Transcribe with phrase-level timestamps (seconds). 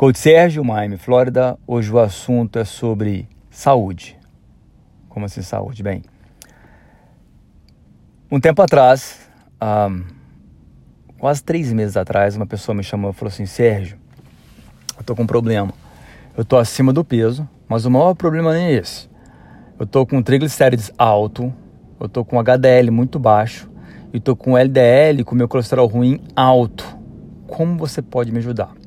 [0.00, 1.58] Coach Sérgio, Miami, Flórida.
[1.66, 4.18] Hoje o assunto é sobre saúde.
[5.10, 5.82] Como assim saúde?
[5.82, 6.02] Bem,
[8.32, 9.28] um tempo atrás,
[9.62, 10.04] um,
[11.18, 13.98] quase três meses atrás, uma pessoa me chamou e falou assim: Sérgio,
[14.96, 15.70] eu tô com um problema.
[16.34, 19.06] Eu tô acima do peso, mas o maior problema nem é esse.
[19.78, 21.52] Eu tô com triglicérides alto,
[22.00, 23.70] eu tô com HDL muito baixo
[24.14, 26.86] e tô com LDL, com meu colesterol ruim alto.
[27.46, 28.80] Como você pode me ajudar?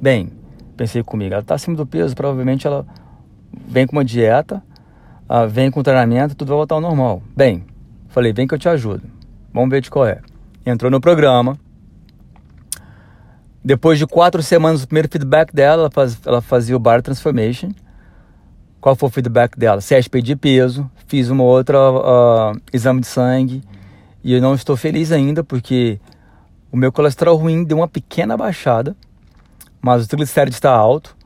[0.00, 0.32] Bem,
[0.78, 2.86] pensei comigo, ela está acima do peso, provavelmente ela
[3.68, 4.62] vem com uma dieta,
[5.28, 7.22] uh, vem com treinamento, tudo vai voltar ao normal.
[7.36, 7.66] Bem,
[8.08, 9.02] falei, vem que eu te ajudo.
[9.52, 10.22] Vamos ver de qual é.
[10.64, 11.58] Entrou no programa.
[13.62, 17.72] Depois de quatro semanas, o primeiro feedback dela, ela, faz, ela fazia o Bar Transformation.
[18.80, 19.82] Qual foi o feedback dela?
[19.82, 23.62] CSP de peso, fiz uma outra uh, exame de sangue
[24.24, 26.00] e eu não estou feliz ainda porque
[26.72, 28.96] o meu colesterol ruim deu uma pequena baixada
[29.80, 31.16] mas o triglicéride está alto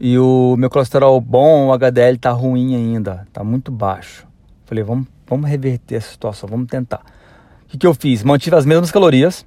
[0.00, 4.26] e o meu colesterol bom, o HDL está ruim ainda, está muito baixo.
[4.64, 7.02] Falei, vamos, vamos reverter essa situação, vamos tentar.
[7.64, 8.22] O que, que eu fiz?
[8.24, 9.46] Mantive as mesmas calorias,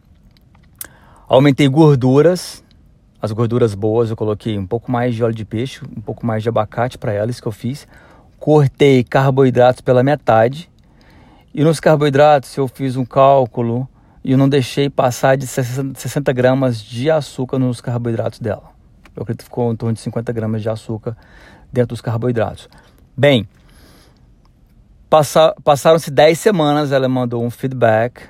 [1.28, 2.64] aumentei gorduras,
[3.22, 6.44] as gorduras boas, eu coloquei um pouco mais de óleo de peixe, um pouco mais
[6.44, 7.88] de abacate para elas que eu fiz.
[8.40, 10.69] Cortei carboidratos pela metade.
[11.53, 13.90] E nos carboidratos eu fiz um cálculo
[14.26, 18.72] e eu não deixei passar de 60 gramas de açúcar nos carboidratos dela.
[19.16, 21.16] Eu acredito que ficou em torno de 50 gramas de açúcar
[21.72, 22.68] dentro dos carboidratos.
[23.16, 23.48] Bem,
[25.08, 28.23] passa, passaram-se 10 semanas, ela mandou um feedback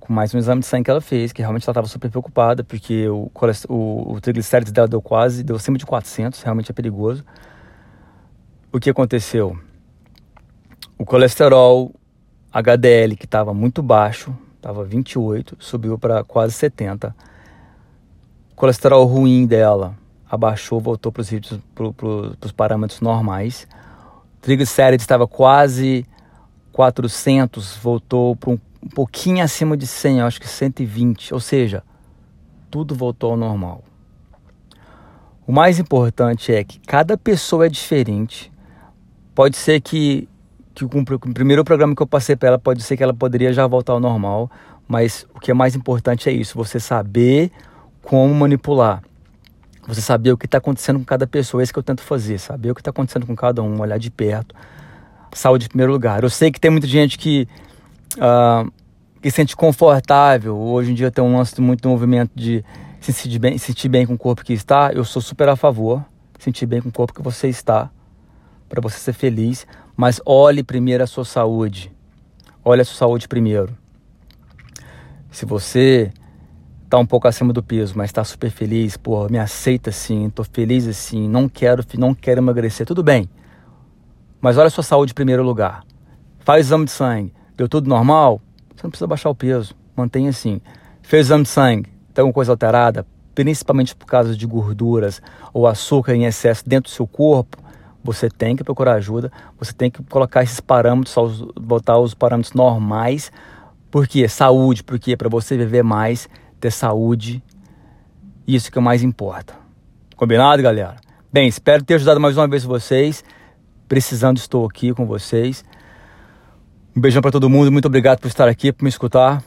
[0.00, 2.64] com mais um exame de sangue que ela fez, que realmente ela estava super preocupada,
[2.64, 3.30] porque o,
[3.68, 7.22] o, o triglicérides dela deu quase, deu acima de 400, realmente é perigoso.
[8.72, 9.58] O que aconteceu?
[10.96, 11.94] O colesterol
[12.50, 17.14] HDL, que estava muito baixo, estava 28, subiu para quase 70.
[18.52, 19.94] O colesterol ruim dela
[20.28, 23.68] abaixou, voltou para os parâmetros normais.
[24.40, 26.06] Triglicérides estava quase
[26.72, 31.34] 400, voltou para um, um pouquinho acima de 100, acho que 120.
[31.34, 31.82] Ou seja,
[32.70, 33.84] tudo voltou ao normal.
[35.46, 38.50] O mais importante é que cada pessoa é diferente.
[39.34, 40.26] Pode ser que
[40.74, 40.88] que o
[41.32, 44.00] primeiro programa que eu passei para ela pode ser que ela poderia já voltar ao
[44.00, 44.50] normal,
[44.88, 47.50] mas o que é mais importante é isso, você saber
[48.02, 49.02] como manipular.
[49.86, 52.38] Você saber o que está acontecendo com cada pessoa, é isso que eu tento fazer,
[52.38, 54.54] saber o que está acontecendo com cada um, olhar de perto.
[55.32, 56.22] Saúde em primeiro lugar.
[56.22, 57.46] Eu sei que tem muita gente que,
[58.16, 58.70] uh,
[59.20, 60.56] que se sente confortável.
[60.56, 62.64] Hoje em dia tem um lance muito movimento de
[63.00, 64.90] se sentir bem, se sentir bem com o corpo que está.
[64.92, 66.04] Eu sou super a favor.
[66.38, 67.90] Sentir bem com o corpo que você está
[68.68, 69.66] para você ser feliz,
[69.96, 71.92] mas olhe primeiro a sua saúde.
[72.64, 73.76] Olhe a sua saúde primeiro.
[75.30, 76.12] Se você
[76.84, 80.44] está um pouco acima do peso, mas está super feliz, pô, me aceita assim, estou
[80.44, 83.28] feliz assim, não quero, não quero emagrecer, tudo bem.
[84.40, 85.84] Mas olha a sua saúde em primeiro lugar.
[86.40, 88.40] Faz exame de sangue, deu tudo normal,
[88.76, 90.60] você não precisa baixar o peso, mantenha assim.
[91.02, 95.20] Fez exame de sangue, tem alguma coisa alterada, principalmente por causa de gorduras
[95.52, 97.58] ou açúcar em excesso dentro do seu corpo,
[98.04, 103.32] você tem que procurar ajuda, você tem que colocar esses parâmetros, botar os parâmetros normais.
[103.90, 104.28] Por quê?
[104.28, 106.28] Saúde, porque para você viver mais,
[106.60, 107.42] ter saúde,
[108.46, 109.54] isso que é mais importa.
[110.16, 110.96] Combinado, galera?
[111.32, 113.24] Bem, espero ter ajudado mais uma vez vocês.
[113.88, 115.64] Precisando, estou aqui com vocês.
[116.94, 119.42] Um beijão para todo mundo, muito obrigado por estar aqui, por me escutar.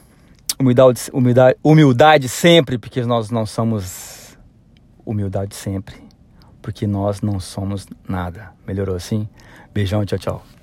[0.59, 4.35] Humildade, humildade, humildade sempre, porque nós não somos
[5.05, 6.06] humildade sempre
[6.67, 8.51] porque nós não somos nada.
[8.67, 9.25] Melhorou assim?
[9.73, 10.56] Beijão, tchau, tchau.